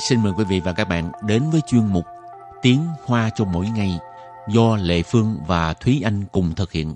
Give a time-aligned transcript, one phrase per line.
[0.00, 2.04] xin mời quý vị và các bạn đến với chuyên mục
[2.62, 3.98] Tiếng Hoa cho mỗi ngày
[4.48, 6.94] do Lệ Phương và Thúy Anh cùng thực hiện.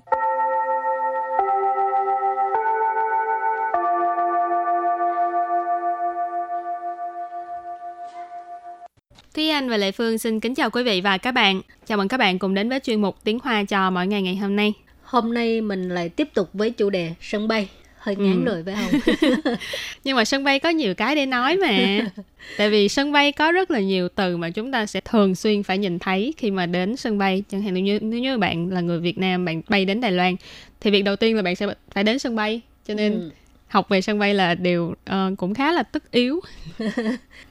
[9.35, 11.61] Thúy Anh và Lệ Phương xin kính chào quý vị và các bạn.
[11.85, 14.35] Chào mừng các bạn cùng đến với chuyên mục Tiếng Hoa cho mỗi ngày ngày
[14.35, 14.73] hôm nay.
[15.03, 17.69] Hôm nay mình lại tiếp tục với chủ đề sân bay.
[18.05, 18.51] Hơi ngắn ừ.
[18.51, 19.15] rồi phải không?
[20.03, 21.99] Nhưng mà sân bay có nhiều cái để nói mà.
[22.57, 25.63] Tại vì sân bay có rất là nhiều từ mà chúng ta sẽ thường xuyên
[25.63, 27.43] phải nhìn thấy khi mà đến sân bay.
[27.51, 30.35] Chẳng hạn như nếu như bạn là người Việt Nam, bạn bay đến Đài Loan
[30.81, 32.61] thì việc đầu tiên là bạn sẽ phải đến sân bay.
[32.87, 33.29] Cho nên ừ
[33.67, 36.39] học về sân bay là điều uh, cũng khá là tất yếu.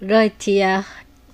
[0.00, 0.62] Rồi thì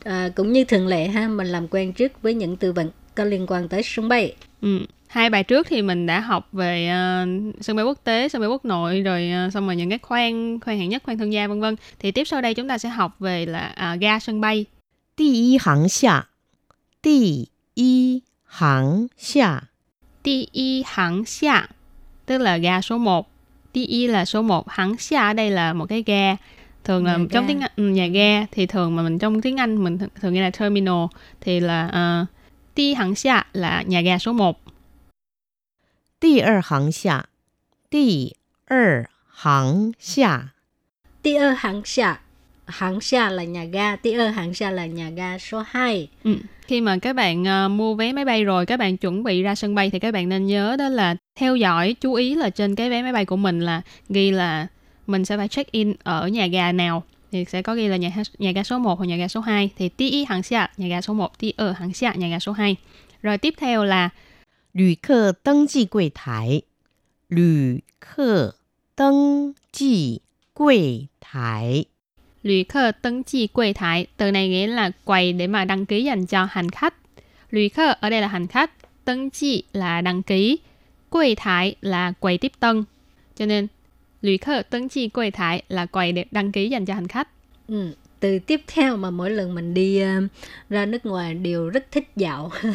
[0.07, 3.25] uh, cũng như thường lệ ha mình làm quen trước với những từ vựng có
[3.25, 4.79] liên quan tới sân bay ừ.
[5.11, 8.49] Hai bài trước thì mình đã học về uh, sân bay quốc tế sân bay
[8.49, 11.47] quốc nội rồi uh, xong rồi những cái khoang khoang hạng nhất khoang thương gia
[11.47, 11.77] vân vân.
[11.99, 14.65] Thì tiếp sau đây chúng ta sẽ học về là uh, ga sân bay.
[15.17, 16.23] Đi hàng xa
[17.03, 17.47] Đi
[18.45, 19.61] hàng xa
[20.25, 20.47] Đi
[20.87, 21.67] hàng xa
[22.27, 23.31] tức là ga số 1
[23.75, 26.37] Đi là số 1, hàng xa ở đây là một cái ga.
[26.85, 27.49] Thường là nhà trong ga.
[27.49, 28.47] tiếng Anh, ừ, nhà ga.
[28.51, 31.05] Thì thường mà mình trong tiếng Anh mình thường nghe là terminal.
[31.41, 31.87] Thì là
[32.23, 32.29] uh,
[32.77, 34.61] đi hàng xa là nhà ga số 1.
[36.21, 37.23] Đi er hàng xa.
[37.91, 38.31] Đi
[38.69, 40.43] er hàng xa.
[41.23, 42.19] Đi er hàng xa.
[42.67, 43.97] Hàng xa là nhà ga,
[44.35, 46.09] hàng xa là nhà ga số 2.
[46.25, 46.37] Ừ.
[46.67, 49.55] Khi mà các bạn uh, mua vé máy bay rồi, các bạn chuẩn bị ra
[49.55, 52.75] sân bay thì các bạn nên nhớ đó là theo dõi, chú ý là trên
[52.75, 54.67] cái vé máy bay của mình là ghi là
[55.07, 58.11] mình sẽ phải check in ở nhà ga nào thì sẽ có ghi là nhà
[58.39, 60.89] nhà ga số 1 hoặc nhà ga số 2 thì tí y hàng xa nhà
[60.89, 62.77] ga số 1 tí ở hàng xa nhà ga số 2
[63.23, 64.11] rồi tiếp theo là
[64.74, 66.62] 旅客登记柜台
[67.30, 68.56] 旅客
[68.96, 70.22] 登记
[70.54, 71.86] 柜台
[72.46, 76.94] Lữ khơ登记柜台từ này nghĩa là quầy để mà đăng ký dành cho hành khách.
[77.52, 78.72] Lữ khơ ở đây là hành khách,
[79.06, 80.60] 登记là đăng ký,
[81.10, 82.84] quầy thái là quầy tiếp tân.
[83.36, 83.68] Cho nên
[84.22, 87.28] lữ khơ登记柜台 là quầy để đăng ký dành cho hành khách.
[87.68, 87.94] Ừ.
[88.20, 90.24] Từ tiếp theo mà mỗi lần mình đi uh,
[90.70, 92.52] ra nước ngoài đều rất thích dạo.
[92.62, 92.72] ừ.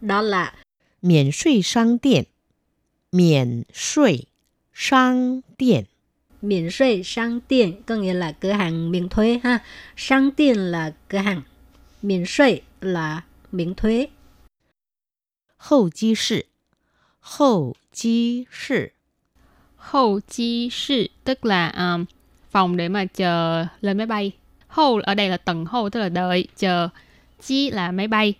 [0.00, 0.54] Đó là
[1.00, 2.26] miễn税商店
[3.10, 4.28] 免税
[4.72, 5.86] 商店
[6.42, 9.64] miễn税商店 có nghĩa là cửa hàng miễn thuế ha.
[9.96, 11.42] 商店 là cửa hàng.
[12.02, 14.08] Miễn 税 là miễn thuế.
[15.56, 16.46] Hậu 机室
[17.20, 18.92] 后机室
[19.76, 22.04] hậu chi sự tức là um,
[22.50, 24.32] phòng để mà chờ lên máy bay.
[24.66, 26.88] Hậu ở đây là tầng hậu tức là đợi, chờ.
[27.42, 28.34] Chi là máy bay.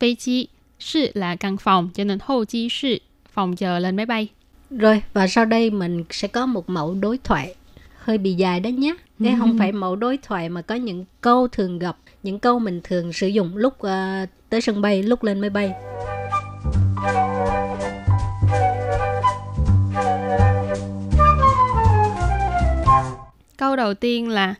[0.00, 0.48] Bay chi,
[0.81, 2.97] sự là căn phòng, cho nên hô chi sự,
[3.33, 4.27] phòng chờ lên máy bay.
[4.69, 7.55] Rồi, và sau đây mình sẽ có một mẫu đối thoại
[7.95, 8.95] hơi bị dài đó nhé.
[9.19, 9.35] Thế ừ.
[9.39, 13.13] không phải mẫu đối thoại mà có những câu thường gặp, những câu mình thường
[13.13, 15.73] sử dụng lúc uh, tới sân bay, lúc lên máy bay.
[23.57, 24.55] Câu đầu tiên là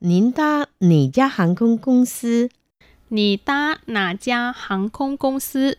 [0.00, 2.48] Nín ta, nỉ gia hàng không công sư
[3.13, 5.77] 你搭哪家航空公司?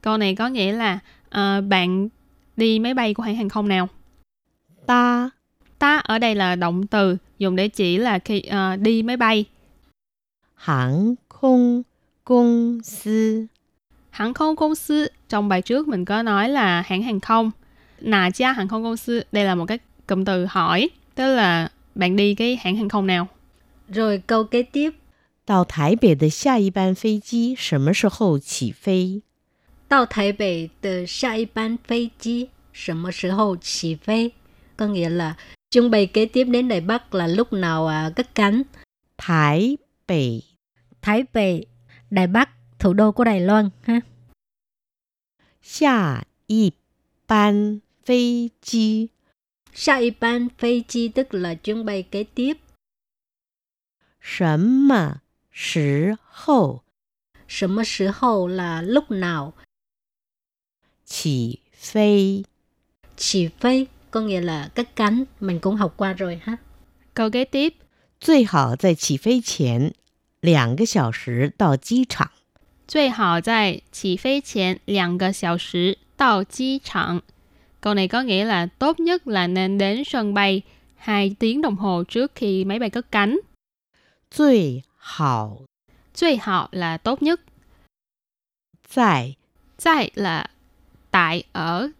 [0.00, 2.08] Câu này có nghĩa là uh, bạn
[2.56, 3.88] đi máy bay của hãng hàng không nào?
[4.86, 5.30] Ta
[5.82, 9.44] Ta ở đây là động từ dùng để chỉ là khi uh, đi máy bay.
[10.54, 11.82] Hãng không
[12.24, 13.46] công sư
[14.10, 17.50] Hãng không công sư trong bài trước mình có nói là hãng hàng không.
[18.00, 21.68] Nà cha hàng không công sư đây là một cái cụm từ hỏi tức là
[21.94, 23.28] bạn đi cái hãng hàng không nào?
[23.88, 24.90] Rồi câu kế tiếp.
[25.46, 29.22] 到台北的下一班飞机什么时候起飞？
[29.88, 34.32] 到台北的下一班飞机什么时候起飞？
[34.76, 35.36] Có nghĩa là
[35.70, 38.62] chuyến bay kế tiếp đến Đài Bắc là lúc nào à, cất cánh?
[39.18, 40.42] Thái Bắc
[41.02, 41.66] Thái Bắc
[42.10, 42.48] Đài Bắc,
[42.78, 44.00] thủ đô của Đài Loan ha.
[45.62, 46.72] 下一
[47.26, 49.10] 班飞机
[49.74, 52.58] Sa y ban phi chi tức là chuyến bay kế tiếp.
[54.20, 55.22] 什么
[55.56, 56.82] 时候？
[57.46, 59.52] 什么时候 là lúc nào?
[61.04, 62.44] 起飞。
[63.16, 66.56] 起飞 có nghĩa là cất cánh, mình cũng học qua rồi ha.
[67.14, 67.74] Câu kế tiếp.
[68.20, 69.94] 最好在起飞前
[70.40, 72.30] 两个小时到机场。
[72.86, 77.22] 最好在起飞前两个小时到机场。
[77.80, 80.62] Câu này có nghĩa là tốt nhất là nên đến sân bay
[80.96, 83.36] 2 tiếng đồng hồ trước khi máy bay cất cánh.
[84.30, 85.62] 最 好
[86.14, 87.40] 最好 là tốt nhất.
[88.88, 89.36] 在
[89.78, 90.46] 在 là
[91.10, 91.90] tại ở.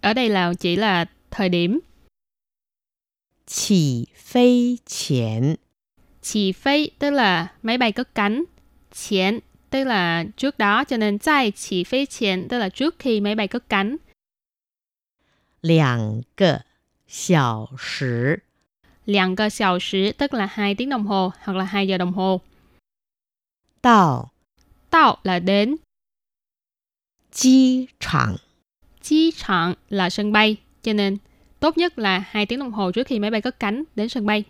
[0.00, 1.80] Ở đây là chỉ là thời điểm.
[3.46, 5.56] 起飞前
[6.22, 8.44] Chỉ phí tức là máy bay cất cánh.
[8.92, 9.40] Chén
[9.70, 13.34] tức là trước đó cho nên tại chỉ phí chén tức là trước khi máy
[13.34, 13.98] bay cất cánh.
[15.60, 16.62] 两个
[17.08, 18.42] 小时，
[19.04, 22.40] 两个小时tức là 2 tiếng đồng hồ hoặc là 2 giờ đồng hồ.
[23.80, 24.32] 到
[24.90, 25.76] Tao là đến,
[27.30, 28.38] 机场。
[29.02, 30.56] chi trạng là sân bay.
[30.82, 31.16] Cho nên
[31.60, 34.26] tốt nhất là 2 tiếng đồng hồ trước khi máy bay cất cánh đến sân
[34.26, 34.44] bay.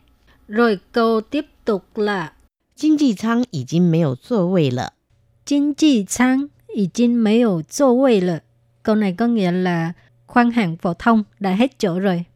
[0.48, 2.32] Rồi câu tiếp tục là
[2.74, 4.92] 经济舱已经没有座位了。
[5.44, 8.42] Chính trị舱已经没有座位了.
[8.82, 9.92] Câu này có nghĩa là
[10.26, 12.26] khoang hạng phổ thông đã hết chỗ rồi.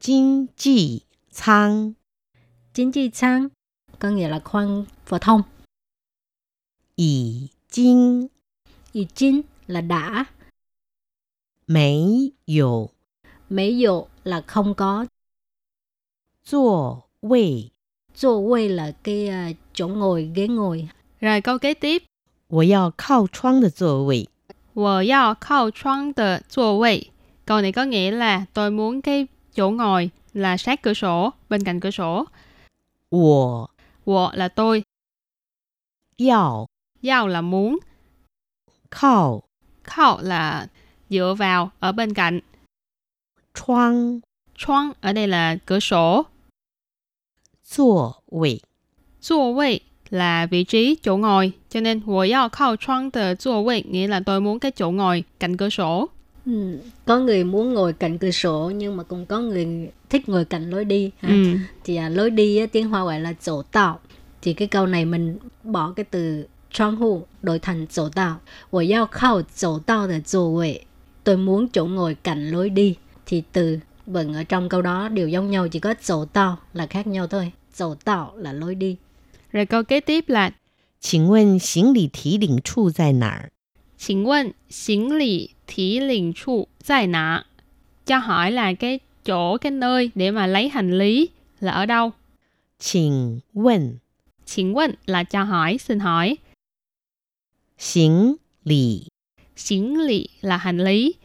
[0.00, 1.94] 经济舱
[2.74, 3.48] Chính trị舱
[3.98, 5.42] có nghĩa là khoang phổ thông.
[6.96, 8.28] 已经
[8.92, 10.26] Ý chính là đã.
[11.66, 12.90] 没有
[13.48, 15.06] Mấy dụ là không có.
[16.44, 17.72] 座位。
[18.14, 20.88] Chỗ quay là cái à, chỗ ngồi, ghế ngồi.
[21.20, 22.02] Rồi câu kế tiếp.
[22.48, 24.28] 我要靠窗的座位。
[24.74, 27.10] 我要靠窗的座位.
[27.46, 31.64] Câu này có nghĩa là tôi muốn cái chỗ ngồi là sát cửa sổ, bên
[31.64, 32.26] cạnh cửa sổ.
[33.10, 33.70] 我
[34.04, 34.84] Wo là tôi,
[36.16, 36.66] 要
[37.02, 37.78] giao là muốn,
[38.90, 39.40] 靠
[39.84, 40.66] khao là
[41.10, 42.40] dựa vào, ở bên cạnh.
[43.54, 44.20] 窗
[44.56, 46.26] Choang ở đây là cửa sổ.
[47.64, 48.62] 座位。
[49.20, 55.24] 座位 là vị trí chỗ ngồi, cho nên 我要靠窗的座位 nghĩa là tôi muốn cái chỗ ngồi
[55.40, 56.08] cạnh cửa sổ.
[56.46, 60.44] Ừ, có người muốn ngồi cạnh cửa sổ nhưng mà cũng có người thích ngồi
[60.44, 61.10] cạnh lối đi.
[61.20, 61.28] Ha?
[61.28, 61.56] Ừ.
[61.84, 64.00] Thì à, lối đi á, tiếng Hoa gọi là chỗ tạo.
[64.42, 68.40] Thì cái câu này mình bỏ cái từ 窗户 đổi thành chỗ tạo.
[68.70, 70.86] 我要靠走道的座位.
[71.24, 72.96] Tôi muốn chỗ ngồi cạnh lối đi.
[73.26, 76.86] Thì từ vẫn ở trong câu đó đều giống nhau chỉ có chỗ tạo là
[76.86, 77.52] khác nhau thôi.
[77.76, 78.96] Chỗ tạo là lối đi.
[79.52, 80.50] Rồi câu kế tiếp là
[81.00, 83.50] 请问行李提领处在哪儿？
[83.98, 87.44] 请问行李提领处在哪?
[88.06, 91.28] Cho hỏi là cái chỗ, cái nơi để mà lấy hành lý
[91.60, 92.12] là ở đâu?
[92.78, 93.98] 请问
[94.46, 96.36] 请问 là cho hỏi, xin hỏi.
[97.76, 99.08] 行李
[99.56, 101.16] 行李 là hành lý.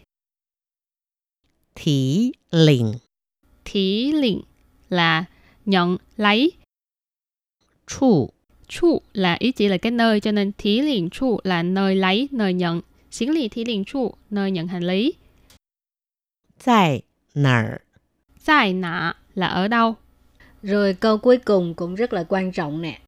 [1.76, 3.00] 提领
[3.66, 4.42] Thí liền
[4.90, 5.26] là
[5.66, 6.52] nhận, lấy.
[7.88, 8.30] 处
[8.68, 12.28] Chu là ý chỉ là cái nơi cho nên thí liền chu là nơi lấy,
[12.32, 12.82] nơi nhận.
[13.12, 15.14] Xính lì thí liền chu, nơi nhận hành lý.
[16.60, 17.04] 在
[17.34, 17.82] 哪儿？
[18.46, 19.96] Tại nạ là ở đâu?
[20.64, 23.02] Rồi câu cuối cùng cũng rất là quan trọng nè.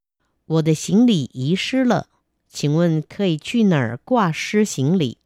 [0.46, 2.08] 我的行李遗失了，
[2.54, 5.18] 请问可以去哪儿挂失行李？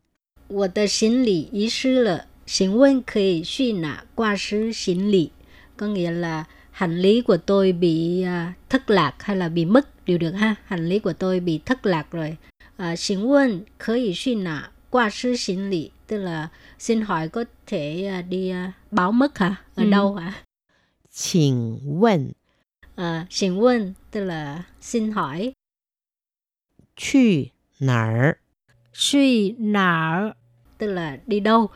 [0.48, 5.32] 我的行李遗失了，请问可以去哪挂失行李?
[5.78, 10.06] Có nghĩa là hành lý của tôi bị à, thất lạc hay là bị mất
[10.06, 10.56] đều được ha.
[10.66, 12.38] Hành lý của tôi bị thất lạc rồi.
[12.78, 15.92] À, xin问可以去哪挂失行李?
[16.08, 16.50] Tức là
[16.80, 19.56] xin hỏi có thể à, đi à, báo mất hả?
[19.76, 19.90] Ở Ừ.
[19.90, 20.34] đâu hả?
[21.12, 22.34] 请问
[22.96, 25.54] À, xin问 tức là xin hỏi.
[26.98, 28.38] 去哪儿
[28.94, 30.34] Suy nở
[30.78, 31.72] tức là đi đâu.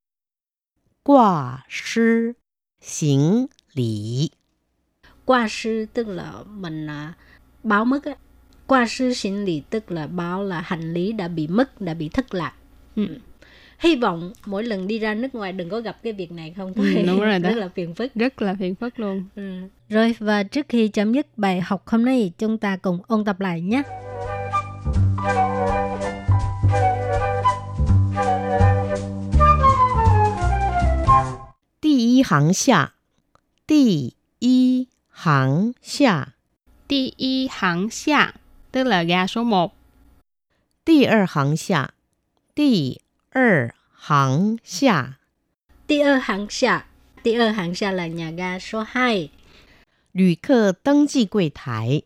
[1.04, 2.36] 挂失
[2.82, 4.32] 行李？
[5.26, 7.14] qua sư tức là mình à,
[7.64, 8.16] báo mất á
[8.68, 12.10] qua sư xin lý tức là báo là hành lý đã bị mất đã bị
[12.10, 12.54] thất lạc
[12.96, 13.08] Ừ.
[13.80, 16.74] hy vọng mỗi lần đi ra nước ngoài đừng có gặp cái việc này không
[16.74, 17.50] thôi Ừ, đúng rồi đó.
[17.50, 19.24] rất là phiền phức Rất là phiền phức luôn.
[19.36, 19.62] ừ.
[19.90, 23.40] rồi và trước khi chấm dứt bài học hôm nay chúng ta cùng ôn tập
[23.40, 23.84] lại nhé
[32.32, 32.94] 第一行下，
[33.68, 36.36] 第一行下，
[36.88, 38.34] Đi y hẳn xa
[38.72, 39.74] tức là ga số 1.
[40.86, 41.94] 第二行下，
[42.56, 45.18] 第二行下，
[45.86, 46.86] Ti ơ hạng xa
[47.24, 49.30] Ti ơ hạng xa là nhà ga số 2
[50.14, 52.04] 旅客登记柜台，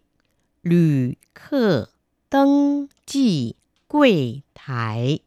[0.63, 1.89] 旅客
[2.27, 3.55] 登记
[3.87, 5.19] 柜台，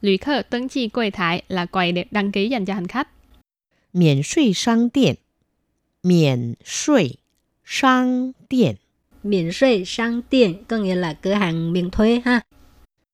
[0.00, 3.08] Lụy khơ登chi quầy thải là quầy để đăng ký dành cho hành khách.
[3.92, 5.16] 免税商店，
[6.02, 7.18] 免税
[7.64, 8.76] 商店，
[9.22, 12.42] miễn税商店 có nghĩa là cửa hàng miễn thuế ha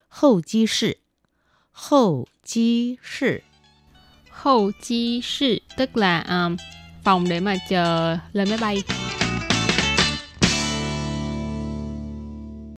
[0.08, 0.98] 候机室，
[1.72, 3.42] 候机室，
[4.42, 6.56] Hậu chi sư tức là um,
[7.04, 8.82] phòng để mà chờ lên máy bay.